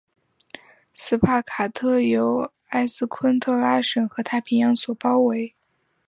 [0.95, 5.55] 锡帕卡特由埃斯昆特拉省和太平洋所包围。